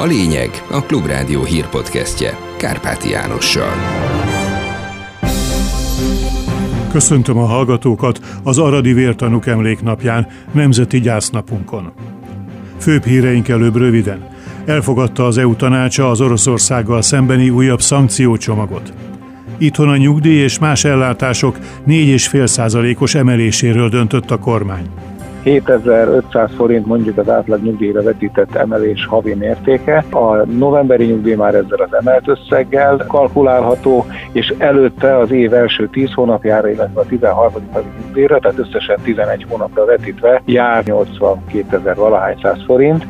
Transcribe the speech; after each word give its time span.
A 0.00 0.04
lényeg 0.04 0.50
a 0.70 0.82
Klubrádió 0.82 1.44
hírpodcastje 1.44 2.38
Kárpáti 2.56 3.10
Jánossal. 3.10 3.72
Köszöntöm 6.92 7.38
a 7.38 7.44
hallgatókat 7.44 8.20
az 8.42 8.58
Aradi 8.58 8.92
Vértanúk 8.92 9.46
emléknapján, 9.46 10.26
Nemzeti 10.52 11.00
Gyásznapunkon. 11.00 11.92
Főbb 12.78 13.04
híreink 13.04 13.48
előbb 13.48 13.76
röviden. 13.76 14.28
Elfogadta 14.64 15.26
az 15.26 15.38
EU 15.38 15.56
tanácsa 15.56 16.10
az 16.10 16.20
Oroszországgal 16.20 17.02
szembeni 17.02 17.50
újabb 17.50 17.80
szankciócsomagot. 17.80 18.92
Itthon 19.58 19.88
a 19.88 19.96
nyugdíj 19.96 20.42
és 20.42 20.58
más 20.58 20.84
ellátások 20.84 21.58
4,5%-os 21.86 23.14
emeléséről 23.14 23.88
döntött 23.88 24.30
a 24.30 24.38
kormány. 24.38 24.86
7500 25.42 26.50
forint 26.56 26.86
mondjuk 26.86 27.18
az 27.18 27.28
átlag 27.28 27.62
nyugdíjra 27.62 28.02
vetített 28.02 28.54
emelés 28.54 29.06
havi 29.06 29.34
mértéke. 29.34 30.04
A 30.10 30.34
novemberi 30.34 31.04
nyugdíj 31.04 31.34
már 31.34 31.54
ezzel 31.54 31.78
az 31.78 31.94
emelt 32.00 32.28
összeggel 32.28 33.04
kalkulálható, 33.08 34.06
és 34.32 34.54
előtte 34.58 35.18
az 35.18 35.30
év 35.30 35.54
első 35.54 35.88
10 35.88 36.12
hónapjára, 36.12 36.70
illetve 36.70 37.00
a 37.00 37.04
13. 37.04 37.52
havi 37.72 37.88
nyugdíjra, 38.02 38.38
tehát 38.38 38.58
összesen 38.58 38.98
11 39.02 39.46
hónapra 39.48 39.84
vetítve 39.84 40.42
jár 40.44 40.84
82 40.84 41.76
ezer 41.76 41.96
valahány 41.96 42.38
száz 42.42 42.58
forint. 42.66 43.06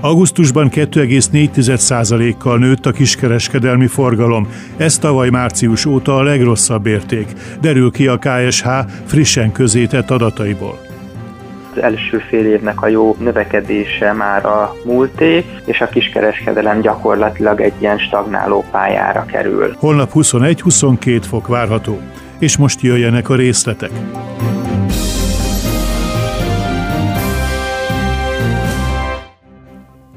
Augusztusban 0.00 0.68
2,4%-kal 0.70 2.58
nőtt 2.58 2.86
a 2.86 2.90
kiskereskedelmi 2.90 3.86
forgalom. 3.86 4.48
Ez 4.76 4.98
tavaly 4.98 5.28
március 5.30 5.86
óta 5.86 6.16
a 6.16 6.22
legrosszabb 6.22 6.86
érték, 6.86 7.26
derül 7.60 7.90
ki 7.90 8.06
a 8.06 8.18
KSH 8.18 8.68
frissen 9.04 9.52
közétett 9.52 10.10
adataiból 10.10 10.87
első 11.76 12.18
fél 12.18 12.46
évnek 12.46 12.82
a 12.82 12.88
jó 12.88 13.16
növekedése 13.18 14.12
már 14.12 14.46
a 14.46 14.74
múlté, 14.84 15.44
és 15.64 15.80
a 15.80 15.88
kiskereskedelem 15.88 16.80
gyakorlatilag 16.80 17.60
egy 17.60 17.72
ilyen 17.78 17.98
stagnáló 17.98 18.64
pályára 18.70 19.24
kerül. 19.24 19.74
Holnap 19.78 20.10
21-22 20.14 21.22
fok 21.28 21.46
várható, 21.46 22.00
és 22.38 22.56
most 22.56 22.80
jöjjenek 22.80 23.28
a 23.28 23.34
részletek. 23.34 23.90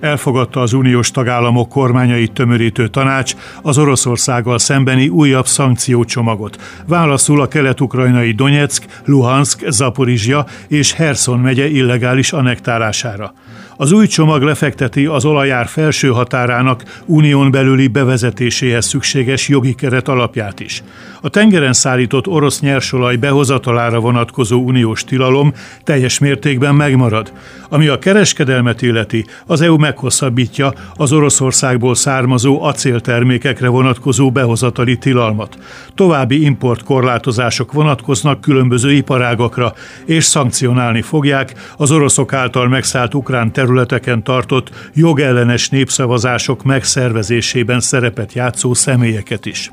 Elfogadta 0.01 0.61
az 0.61 0.73
uniós 0.73 1.11
tagállamok 1.11 1.69
kormányait 1.69 2.31
tömörítő 2.31 2.87
tanács 2.87 3.35
az 3.61 3.77
Oroszországgal 3.77 4.59
szembeni 4.59 5.07
újabb 5.07 5.47
szankciócsomagot. 5.47 6.61
Válaszul 6.87 7.41
a 7.41 7.47
kelet-ukrajnai 7.47 8.31
Donetsk, 8.31 8.85
Luhansk, 9.05 9.69
Zaporizsia 9.69 10.45
és 10.67 10.93
Herson 10.93 11.39
megye 11.39 11.69
illegális 11.69 12.33
annektálására. 12.33 13.33
Az 13.81 13.91
új 13.91 14.07
csomag 14.07 14.41
lefekteti 14.41 15.05
az 15.05 15.25
olajár 15.25 15.67
felső 15.67 16.09
határának 16.09 17.01
unión 17.05 17.51
belüli 17.51 17.87
bevezetéséhez 17.87 18.85
szükséges 18.85 19.47
jogi 19.47 19.73
keret 19.73 20.07
alapját 20.07 20.59
is. 20.59 20.83
A 21.21 21.29
tengeren 21.29 21.73
szállított 21.73 22.27
orosz 22.27 22.59
nyersolaj 22.59 23.15
behozatalára 23.15 23.99
vonatkozó 23.99 24.61
uniós 24.61 25.03
tilalom 25.03 25.53
teljes 25.83 26.19
mértékben 26.19 26.75
megmarad. 26.75 27.31
Ami 27.69 27.87
a 27.87 27.99
kereskedelmet 27.99 28.81
illeti, 28.81 29.25
az 29.45 29.61
EU 29.61 29.77
meghosszabbítja 29.77 30.73
az 30.95 31.11
Oroszországból 31.11 31.95
származó 31.95 32.63
acéltermékekre 32.63 33.67
vonatkozó 33.67 34.31
behozatali 34.31 34.97
tilalmat. 34.97 35.57
További 35.95 36.43
importkorlátozások 36.43 37.71
vonatkoznak 37.71 38.41
különböző 38.41 38.91
iparágakra, 38.91 39.73
és 40.05 40.23
szankcionálni 40.23 41.01
fogják 41.01 41.53
az 41.77 41.91
oroszok 41.91 42.33
által 42.33 42.67
megszállt 42.67 43.13
ukrán 43.13 43.51
területeken 43.71 44.23
tartott 44.23 44.89
jogellenes 44.93 45.69
népszavazások 45.69 46.63
megszervezésében 46.63 47.79
szerepet 47.79 48.33
játszó 48.33 48.73
személyeket 48.73 49.45
is. 49.45 49.71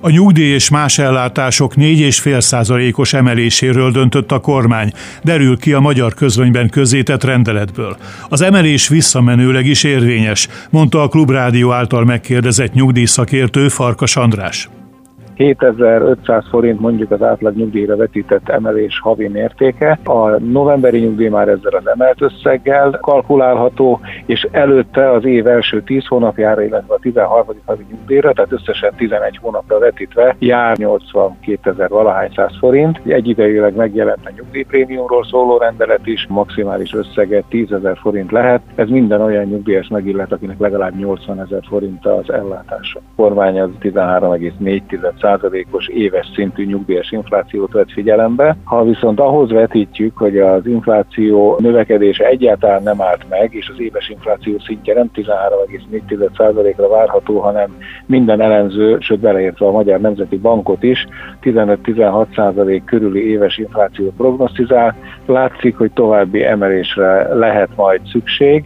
A 0.00 0.10
nyugdíj 0.10 0.52
és 0.52 0.70
más 0.70 0.98
ellátások 0.98 1.74
4,5 1.74 2.40
százalékos 2.40 3.12
emeléséről 3.12 3.90
döntött 3.90 4.32
a 4.32 4.40
kormány, 4.40 4.92
derül 5.22 5.58
ki 5.58 5.72
a 5.72 5.80
magyar 5.80 6.14
közönyben 6.14 6.68
közzétett 6.68 7.24
rendeletből. 7.24 7.96
Az 8.28 8.40
emelés 8.40 8.88
visszamenőleg 8.88 9.66
is 9.66 9.84
érvényes, 9.84 10.48
mondta 10.70 11.02
a 11.02 11.08
Klubrádió 11.08 11.72
által 11.72 12.04
megkérdezett 12.04 12.72
nyugdíjszakértő 12.72 13.68
Farkas 13.68 14.16
András. 14.16 14.68
7500 15.34 16.44
forint 16.48 16.80
mondjuk 16.80 17.10
az 17.10 17.22
átlag 17.22 17.56
nyugdíjra 17.56 17.96
vetített 17.96 18.48
emelés 18.48 19.00
havi 19.00 19.28
mértéke. 19.28 19.98
A 20.04 20.28
novemberi 20.28 20.98
nyugdíj 20.98 21.28
már 21.28 21.48
ezzel 21.48 21.72
az 21.72 21.88
emelt 21.88 22.22
összeggel 22.22 22.98
kalkulálható, 23.00 24.00
és 24.26 24.46
előtte 24.50 25.10
az 25.10 25.24
év 25.24 25.46
első 25.46 25.82
10 25.82 26.06
hónapjára, 26.06 26.62
illetve 26.62 26.94
a 26.94 26.98
13. 26.98 27.46
havi 27.64 27.84
nyugdíjra, 27.90 28.32
tehát 28.32 28.52
összesen 28.52 28.92
11 28.96 29.38
hónapra 29.42 29.78
vetítve 29.78 30.36
jár 30.38 30.76
82 30.76 31.70
ezer 31.70 31.88
valahány 31.88 32.30
száz 32.34 32.52
forint. 32.58 33.00
Egyidejűleg 33.06 33.74
megjelent 33.74 34.26
a 34.26 34.30
nyugdíjprémiumról 34.36 35.24
szóló 35.24 35.56
rendelet 35.56 36.06
is, 36.06 36.26
maximális 36.28 36.94
összege 36.94 37.42
10 37.48 37.72
ezer 37.72 37.96
forint 37.96 38.30
lehet. 38.30 38.60
Ez 38.74 38.88
minden 38.88 39.20
olyan 39.20 39.44
nyugdíjas 39.44 39.88
megillet, 39.88 40.32
akinek 40.32 40.58
legalább 40.58 40.96
80 40.98 41.40
ezer 41.40 41.62
forint 41.68 42.06
az 42.06 42.32
ellátása. 42.32 42.98
A 42.98 43.22
kormány 43.22 43.60
az 43.60 43.70
13,4 43.80 44.82
százalékos 45.24 45.88
éves 45.88 46.30
szintű 46.34 46.64
nyugdíjas 46.64 47.10
inflációt 47.10 47.72
vett 47.72 47.90
figyelembe. 47.92 48.56
Ha 48.64 48.84
viszont 48.84 49.20
ahhoz 49.20 49.50
vetítjük, 49.50 50.16
hogy 50.16 50.38
az 50.38 50.66
infláció 50.66 51.56
növekedése 51.58 52.24
egyáltalán 52.26 52.82
nem 52.82 53.00
állt 53.02 53.28
meg, 53.28 53.54
és 53.54 53.68
az 53.68 53.80
éves 53.80 54.08
infláció 54.08 54.58
szintje 54.58 54.94
nem 54.94 55.10
13,4%-ra 55.14 56.88
várható, 56.88 57.38
hanem 57.38 57.76
minden 58.06 58.40
elemző, 58.40 58.96
sőt 59.00 59.18
beleértve 59.18 59.66
a 59.66 59.70
Magyar 59.70 60.00
Nemzeti 60.00 60.36
Bankot 60.36 60.82
is, 60.82 61.06
15-16% 61.42 62.82
körüli 62.84 63.30
éves 63.30 63.58
inflációt 63.58 64.14
prognosztizál. 64.16 64.96
Látszik, 65.26 65.76
hogy 65.76 65.92
további 65.92 66.44
emelésre 66.44 67.34
lehet 67.34 67.68
majd 67.76 68.00
szükség. 68.12 68.64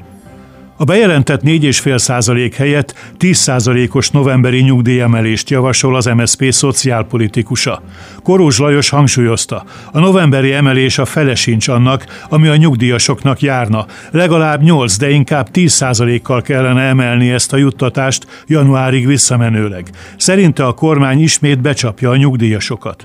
A 0.80 0.84
bejelentett 0.84 1.42
4,5% 1.42 2.52
helyett 2.56 2.94
10%-os 3.18 4.10
novemberi 4.10 4.60
nyugdíjemelést 4.60 5.50
javasol 5.50 5.96
az 5.96 6.06
MSZP 6.06 6.52
szociálpolitikusa. 6.52 7.82
Korós 8.22 8.58
Lajos 8.58 8.88
hangsúlyozta, 8.88 9.64
a 9.92 9.98
novemberi 9.98 10.52
emelés 10.52 10.98
a 10.98 11.04
fele 11.04 11.34
sincs 11.34 11.68
annak, 11.68 12.26
ami 12.28 12.48
a 12.48 12.56
nyugdíjasoknak 12.56 13.40
járna. 13.40 13.86
Legalább 14.10 14.62
8, 14.62 14.96
de 14.96 15.10
inkább 15.10 15.48
10%-kal 15.52 16.42
kellene 16.42 16.82
emelni 16.82 17.30
ezt 17.30 17.52
a 17.52 17.56
juttatást 17.56 18.26
januárig 18.46 19.06
visszamenőleg. 19.06 19.90
Szerinte 20.16 20.66
a 20.66 20.72
kormány 20.72 21.20
ismét 21.20 21.60
becsapja 21.60 22.10
a 22.10 22.16
nyugdíjasokat. 22.16 23.04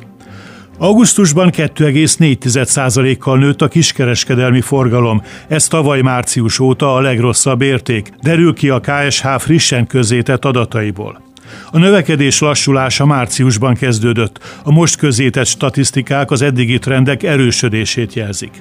Augusztusban 0.83 1.49
2,4%-kal 1.51 3.37
nőtt 3.37 3.61
a 3.61 3.67
kiskereskedelmi 3.67 4.61
forgalom. 4.61 5.21
Ez 5.47 5.67
tavaly 5.67 6.01
március 6.01 6.59
óta 6.59 6.95
a 6.95 7.01
legrosszabb 7.01 7.61
érték, 7.61 8.09
derül 8.21 8.53
ki 8.53 8.69
a 8.69 8.79
KSH 8.79 9.27
frissen 9.37 9.87
közzétett 9.87 10.45
adataiból. 10.45 11.21
A 11.71 11.77
növekedés 11.77 12.39
lassulása 12.39 13.05
márciusban 13.05 13.73
kezdődött. 13.73 14.39
A 14.63 14.71
most 14.71 14.95
közzétett 14.95 15.45
statisztikák 15.45 16.31
az 16.31 16.41
eddigi 16.41 16.79
trendek 16.79 17.23
erősödését 17.23 18.13
jelzik. 18.13 18.51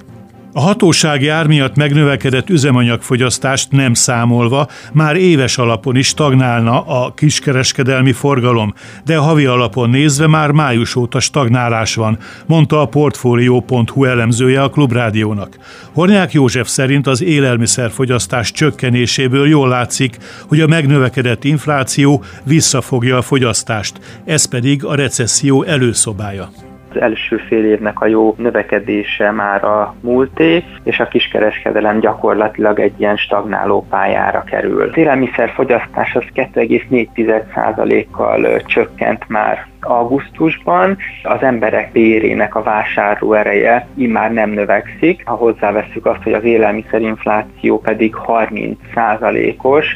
A 0.54 0.60
hatósági 0.60 1.28
ár 1.28 1.46
miatt 1.46 1.76
megnövekedett 1.76 2.50
üzemanyagfogyasztást 2.50 3.70
nem 3.70 3.94
számolva 3.94 4.68
már 4.92 5.16
éves 5.16 5.58
alapon 5.58 5.96
is 5.96 6.06
stagnálna 6.06 6.80
a 6.80 7.14
kiskereskedelmi 7.14 8.12
forgalom, 8.12 8.74
de 9.04 9.16
havi 9.16 9.46
alapon 9.46 9.90
nézve 9.90 10.26
már 10.26 10.50
május 10.50 10.96
óta 10.96 11.20
stagnálás 11.20 11.94
van, 11.94 12.18
mondta 12.46 12.80
a 12.80 12.86
Portfolio.hu 12.86 14.04
elemzője 14.04 14.62
a 14.62 14.70
Klubrádiónak. 14.70 15.56
Hornyák 15.92 16.32
József 16.32 16.68
szerint 16.68 17.06
az 17.06 17.22
élelmiszerfogyasztás 17.22 18.52
csökkenéséből 18.52 19.48
jól 19.48 19.68
látszik, 19.68 20.16
hogy 20.48 20.60
a 20.60 20.66
megnövekedett 20.66 21.44
infláció 21.44 22.24
visszafogja 22.44 23.16
a 23.16 23.22
fogyasztást, 23.22 24.00
ez 24.24 24.44
pedig 24.44 24.84
a 24.84 24.94
recesszió 24.94 25.62
előszobája 25.62 26.50
első 26.96 27.36
fél 27.36 27.64
évnek 27.64 28.00
a 28.00 28.06
jó 28.06 28.34
növekedése 28.38 29.30
már 29.30 29.64
a 29.64 29.94
múlté, 30.00 30.64
és 30.84 31.00
a 31.00 31.08
kiskereskedelem 31.08 32.00
gyakorlatilag 32.00 32.80
egy 32.80 33.00
ilyen 33.00 33.16
stagnáló 33.16 33.86
pályára 33.90 34.44
kerül. 34.44 34.82
Az 34.82 34.96
élelmiszerfogyasztás 34.96 36.14
az 36.14 36.24
2,4%-kal 36.34 38.62
csökkent 38.62 39.28
már 39.28 39.70
augusztusban, 39.84 40.98
az 41.22 41.42
emberek 41.42 41.92
bérének 41.92 42.54
a 42.54 42.62
vásárló 42.62 43.32
ereje 43.32 43.86
immár 43.96 44.32
nem 44.32 44.50
növekszik. 44.50 45.22
Ha 45.26 45.34
hozzáveszünk 45.34 46.06
azt, 46.06 46.22
hogy 46.22 46.32
az 46.32 46.44
élelmiszerinfláció 46.44 47.80
pedig 47.80 48.14
30%-os, 48.26 49.86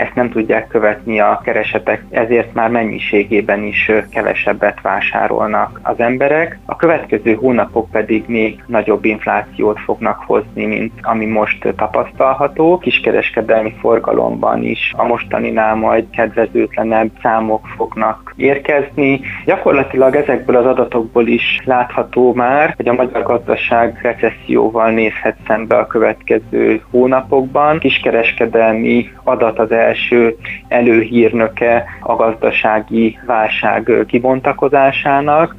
ezt 0.00 0.14
nem 0.14 0.30
tudják 0.30 0.66
követni 0.66 1.20
a 1.20 1.40
keresetek, 1.44 2.04
ezért 2.10 2.54
már 2.54 2.70
mennyiségében 2.70 3.62
is 3.62 3.90
kevesebbet 4.10 4.80
vásárolnak 4.80 5.80
az 5.82 6.00
emberek. 6.00 6.58
A 6.64 6.76
következő 6.76 7.34
hónapok 7.34 7.90
pedig 7.90 8.24
még 8.26 8.62
nagyobb 8.66 9.04
inflációt 9.04 9.80
fognak 9.80 10.22
hozni, 10.26 10.66
mint 10.66 10.92
ami 11.02 11.26
most 11.26 11.74
tapasztalható. 11.76 12.78
Kiskereskedelmi 12.78 13.74
forgalomban 13.80 14.64
is 14.64 14.92
a 14.96 15.04
mostaninál 15.04 15.74
majd 15.74 16.10
kedvezőtlenebb 16.10 17.10
számok 17.22 17.66
fognak 17.76 18.34
érkezni. 18.36 19.20
Gyakorlatilag 19.44 20.14
ezekből 20.14 20.56
az 20.56 20.66
adatokból 20.66 21.26
is 21.26 21.60
látható 21.64 22.34
már, 22.34 22.74
hogy 22.76 22.88
a 22.88 22.92
magyar 22.92 23.22
gazdaság 23.22 23.98
recesszióval 24.02 24.90
nézhet 24.90 25.36
szembe 25.46 25.76
a 25.76 25.86
következő 25.86 26.80
hónapokban. 26.90 27.78
Kiskereskedelmi 27.78 29.10
adat 29.24 29.58
az 29.58 29.70
első 29.70 30.36
előhírnöke 30.68 31.84
a 32.00 32.14
gazdasági 32.14 33.18
válság 33.26 34.04
kibontakozásának. 34.06 35.54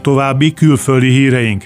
További 0.00 0.52
külföldi 0.52 1.08
híreink. 1.08 1.64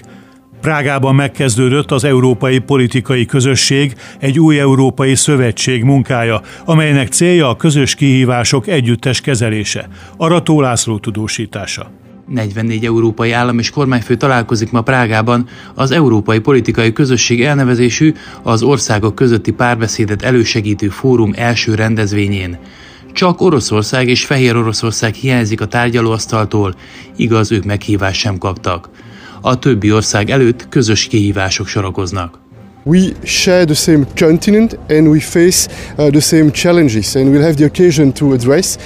Prágában 0.63 1.15
megkezdődött 1.15 1.91
az 1.91 2.03
Európai 2.03 2.59
Politikai 2.59 3.25
Közösség, 3.25 3.95
egy 4.19 4.39
új 4.39 4.59
európai 4.59 5.15
szövetség 5.15 5.83
munkája, 5.83 6.41
amelynek 6.65 7.07
célja 7.07 7.49
a 7.49 7.55
közös 7.55 7.95
kihívások 7.95 8.67
együttes 8.67 9.21
kezelése. 9.21 9.87
Arató 10.17 10.61
László 10.61 10.97
tudósítása. 10.97 11.91
44 12.27 12.85
európai 12.85 13.31
állam 13.31 13.59
és 13.59 13.69
kormányfő 13.69 14.15
találkozik 14.15 14.71
ma 14.71 14.81
Prágában 14.81 15.47
az 15.75 15.91
Európai 15.91 16.39
Politikai 16.39 16.93
Közösség 16.93 17.43
elnevezésű 17.43 18.13
az 18.43 18.63
országok 18.63 19.15
közötti 19.15 19.51
párbeszédet 19.51 20.21
elősegítő 20.21 20.89
fórum 20.89 21.33
első 21.35 21.75
rendezvényén. 21.75 22.57
Csak 23.13 23.41
Oroszország 23.41 24.07
és 24.07 24.25
Fehér 24.25 24.55
Oroszország 24.55 25.13
hiányzik 25.13 25.61
a 25.61 25.65
tárgyalóasztaltól, 25.65 26.75
igaz, 27.15 27.51
ők 27.51 27.63
meghívást 27.63 28.19
sem 28.19 28.37
kaptak. 28.37 28.89
A 29.45 29.59
többi 29.59 29.91
ország 29.91 30.29
előtt 30.29 30.69
közös 30.69 31.07
kihívások 31.07 31.67
sorakoznak. 31.67 32.39
We 32.83 32.99
share 33.23 33.65
the 33.65 33.73
same 33.73 34.05
continent 34.15 34.77
and 34.89 35.07
we 35.07 35.19
face 35.19 35.69
uh, 35.97 36.09
the 36.09 36.19
same 36.19 36.51
challenges 36.51 37.15
and 37.15 37.27
we'll 37.27 37.41
have 37.41 37.55
the 37.55 37.65
occasion 37.65 38.13
to 38.13 38.31
address 38.31 38.77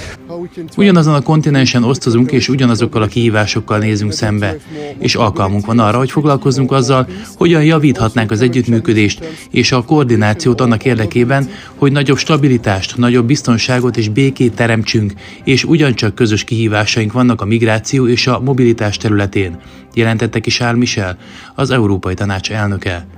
Ugyanazon 0.76 1.14
a 1.14 1.20
kontinensen 1.20 1.84
osztozunk, 1.84 2.32
és 2.32 2.48
ugyanazokkal 2.48 3.02
a 3.02 3.06
kihívásokkal 3.06 3.78
nézünk 3.78 4.12
szembe, 4.12 4.56
és 4.98 5.14
alkalmunk 5.14 5.66
van 5.66 5.78
arra, 5.78 5.98
hogy 5.98 6.10
foglalkozzunk 6.10 6.72
azzal, 6.72 7.08
hogyan 7.36 7.64
javíthatnánk 7.64 8.30
az 8.30 8.40
együttműködést 8.40 9.24
és 9.50 9.72
a 9.72 9.82
koordinációt 9.82 10.60
annak 10.60 10.84
érdekében, 10.84 11.48
hogy 11.76 11.92
nagyobb 11.92 12.18
stabilitást, 12.18 12.96
nagyobb 12.96 13.26
biztonságot 13.26 13.96
és 13.96 14.08
békét 14.08 14.54
teremtsünk, 14.54 15.12
és 15.44 15.64
ugyancsak 15.64 16.14
közös 16.14 16.44
kihívásaink 16.44 17.12
vannak 17.12 17.40
a 17.40 17.44
migráció 17.44 18.08
és 18.08 18.26
a 18.26 18.40
mobilitás 18.40 18.96
területén, 18.96 19.58
jelentette 19.94 20.40
ki 20.40 20.50
Charles 20.50 20.78
Michel, 20.78 21.18
az 21.54 21.70
Európai 21.70 22.14
Tanács 22.14 22.50
elnöke. 22.50 23.17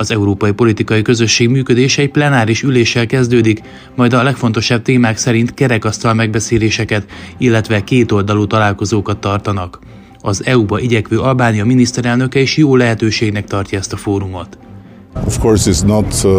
Az 0.00 0.10
Európai 0.10 0.52
Politikai 0.52 1.02
Közösség 1.02 1.48
működése 1.48 2.02
egy 2.02 2.10
plenáris 2.10 2.62
üléssel 2.62 3.06
kezdődik, 3.06 3.60
majd 3.94 4.12
a 4.12 4.22
legfontosabb 4.22 4.82
témák 4.82 5.16
szerint 5.16 5.54
kerekasztal 5.54 6.14
megbeszéléseket, 6.14 7.06
illetve 7.38 7.84
kétoldalú 7.84 8.46
találkozókat 8.46 9.18
tartanak. 9.18 9.78
Az 10.20 10.42
EU-ba 10.44 10.80
igyekvő 10.80 11.18
Albánia 11.18 11.64
miniszterelnöke 11.64 12.40
is 12.40 12.56
jó 12.56 12.76
lehetőségnek 12.76 13.44
tartja 13.44 13.78
ezt 13.78 13.92
a 13.92 13.96
fórumot. 13.96 14.58
Of 15.26 15.38
course 15.38 15.70
it's 15.70 15.86
not 15.86 16.14
uh, 16.24 16.32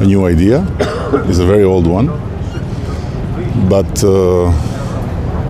a 0.00 0.04
new 0.04 0.26
idea, 0.26 0.74
it's 1.28 1.40
a 1.40 1.46
very 1.46 1.64
old 1.64 1.86
one, 1.86 2.10
but 3.68 4.02
uh, 4.02 4.52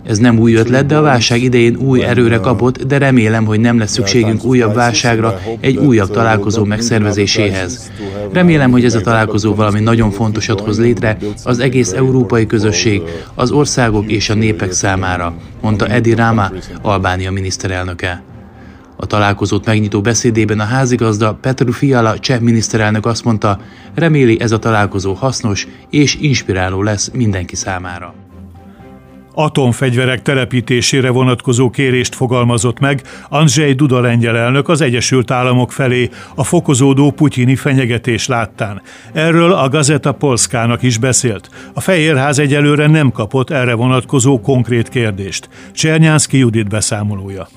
ez 0.09 0.19
nem 0.19 0.39
új 0.39 0.55
ötlet, 0.55 0.87
de 0.87 0.97
a 0.97 1.01
válság 1.01 1.43
idején 1.43 1.77
új 1.77 2.05
erőre 2.05 2.37
kapott, 2.37 2.83
de 2.83 2.99
remélem, 2.99 3.45
hogy 3.45 3.61
nem 3.61 3.79
lesz 3.79 3.91
szükségünk 3.91 4.45
újabb 4.45 4.75
válságra, 4.75 5.41
egy 5.61 5.77
újabb 5.77 6.11
találkozó 6.11 6.65
megszervezéséhez. 6.65 7.93
Remélem, 8.33 8.71
hogy 8.71 8.85
ez 8.85 8.95
a 8.95 9.01
találkozó 9.01 9.55
valami 9.55 9.81
nagyon 9.81 10.11
fontosat 10.11 10.61
hoz 10.61 10.81
létre 10.81 11.17
az 11.45 11.59
egész 11.59 11.93
európai 11.93 12.47
közösség, 12.47 13.03
az 13.35 13.51
országok 13.51 14.11
és 14.11 14.31
a 14.31 14.35
népek 14.35 14.73
számára, 14.73 15.35
mondta 15.61 15.87
Edi 15.87 16.15
Rama, 16.15 16.51
Albánia 16.83 17.31
miniszterelnöke. 17.31 18.23
A 18.97 19.07
találkozót 19.07 19.67
megnyitó 19.67 20.01
beszédében 20.01 20.61
a 20.61 20.65
házigazda 20.65 21.39
Petru 21.41 21.73
Fiala 21.73 22.19
cseh 22.19 22.41
miniszterelnök 22.41 23.07
azt 23.07 23.25
mondta, 23.25 23.61
reméli 23.95 24.41
ez 24.41 24.53
a 24.53 24.59
találkozó 24.59 25.13
hasznos 25.13 25.67
és 25.91 26.17
inspiráló 26.21 26.83
lesz 26.83 27.11
mindenki 27.13 27.57
számára 27.57 28.15
atomfegyverek 29.41 30.23
telepítésére 30.23 31.11
vonatkozó 31.11 31.71
kérést 31.71 32.15
fogalmazott 32.15 32.79
meg 32.79 33.03
Andrzej 33.29 33.73
Duda 33.73 34.01
lengyel 34.01 34.37
elnök 34.37 34.69
az 34.69 34.81
Egyesült 34.81 35.31
Államok 35.31 35.73
felé 35.73 36.09
a 36.35 36.45
fokozódó 36.45 37.11
putyini 37.11 37.57
fenyegetés 37.57 38.27
láttán. 38.27 38.83
Erről 39.13 39.53
a 39.53 39.69
Gazeta 39.69 40.13
Polskának 40.13 40.83
is 40.83 40.99
beszélt. 40.99 41.49
A 41.75 41.81
Fehérház 41.81 42.39
egyelőre 42.39 42.87
nem 42.87 43.13
kapott 43.13 43.51
erre 43.51 43.75
vonatkozó 43.75 44.41
konkrét 44.41 44.89
kérdést. 44.89 45.49
Csernyánszki 45.73 46.39
Judit 46.39 46.69
beszámolója. 46.69 47.49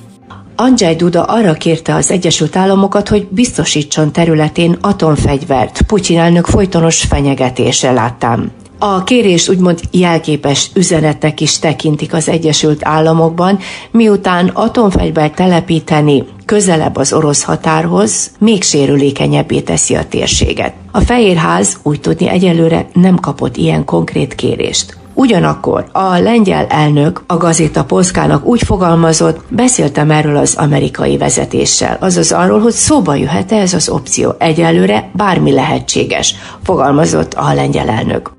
Andrzej 0.55 0.95
Duda 0.95 1.23
arra 1.23 1.53
kérte 1.53 1.95
az 1.95 2.11
Egyesült 2.11 2.55
Államokat, 2.55 3.09
hogy 3.09 3.27
biztosítson 3.31 4.11
területén 4.11 4.77
atomfegyvert. 4.81 5.81
Putyin 5.81 6.19
elnök 6.19 6.45
folytonos 6.45 7.01
fenyegetése 7.01 7.91
láttám. 7.91 8.51
A 8.83 9.03
kérést 9.03 9.49
úgymond 9.49 9.79
jelképes 9.91 10.71
üzenetnek 10.73 11.41
is 11.41 11.59
tekintik 11.59 12.13
az 12.13 12.29
Egyesült 12.29 12.79
Államokban, 12.83 13.59
miután 13.91 14.47
atomfegyvert 14.47 15.35
telepíteni 15.35 16.23
közelebb 16.45 16.95
az 16.95 17.13
orosz 17.13 17.43
határhoz, 17.43 18.31
még 18.39 18.63
sérülékenyebbé 18.63 19.59
teszi 19.59 19.95
a 19.95 20.05
térséget. 20.05 20.73
A 20.91 20.99
Fehérház 20.99 21.77
úgy 21.83 21.99
tudni 21.99 22.29
egyelőre 22.29 22.87
nem 22.93 23.15
kapott 23.15 23.57
ilyen 23.57 23.85
konkrét 23.85 24.35
kérést. 24.35 24.97
Ugyanakkor 25.13 25.85
a 25.91 26.17
lengyel 26.17 26.65
elnök 26.65 27.23
a 27.27 27.37
Gazeta 27.37 27.83
Polszkának 27.83 28.45
úgy 28.45 28.61
fogalmazott, 28.61 29.39
beszéltem 29.49 30.11
erről 30.11 30.37
az 30.37 30.55
amerikai 30.57 31.17
vezetéssel, 31.17 31.97
azaz 31.99 32.31
arról, 32.31 32.59
hogy 32.59 32.73
szóba 32.73 33.15
jöhet-e 33.15 33.55
ez 33.55 33.73
az 33.73 33.89
opció. 33.89 34.33
Egyelőre 34.37 35.09
bármi 35.13 35.51
lehetséges, 35.51 36.35
fogalmazott 36.63 37.33
a 37.33 37.53
lengyel 37.53 37.89
elnök. 37.89 38.31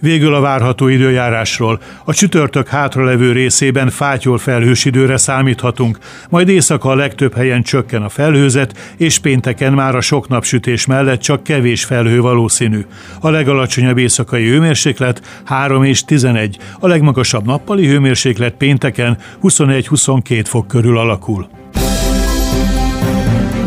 Végül 0.00 0.34
a 0.34 0.40
várható 0.40 0.88
időjárásról. 0.88 1.80
A 2.04 2.14
csütörtök 2.14 2.68
hátralevő 2.68 3.32
részében 3.32 3.90
fátyol 3.90 4.38
felhős 4.38 4.84
időre 4.84 5.16
számíthatunk, 5.16 5.98
majd 6.28 6.48
éjszaka 6.48 6.88
a 6.88 6.94
legtöbb 6.94 7.34
helyen 7.34 7.62
csökken 7.62 8.02
a 8.02 8.08
felhőzet, 8.08 8.94
és 8.96 9.18
pénteken 9.18 9.72
már 9.72 9.94
a 9.94 10.00
sok 10.00 10.28
napsütés 10.28 10.86
mellett 10.86 11.20
csak 11.20 11.42
kevés 11.42 11.84
felhő 11.84 12.20
valószínű. 12.20 12.86
A 13.20 13.30
legalacsonyabb 13.30 13.98
éjszakai 13.98 14.48
hőmérséklet 14.48 15.42
3 15.44 15.84
és 15.84 16.04
11, 16.04 16.58
a 16.80 16.86
legmagasabb 16.86 17.46
nappali 17.46 17.86
hőmérséklet 17.86 18.54
pénteken 18.54 19.18
21-22 19.42 20.44
fok 20.46 20.68
körül 20.68 20.98
alakul. 20.98 21.48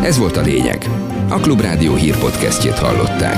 Ez 0.04 0.18
volt 0.18 0.38
a 0.38 0.42
lényeg. 0.42 0.90
A 1.30 1.40
Klubrádió 1.40 1.96
hírpodcastjét 1.96 2.80
hallották. 2.80 3.38